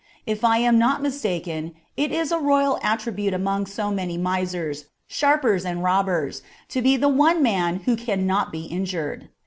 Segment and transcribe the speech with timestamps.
[0.25, 5.63] If I am not mistaken, it is a royal attribute among so many misers, sharpers,
[5.63, 9.29] and robbers, to be the one man who cannot be injured.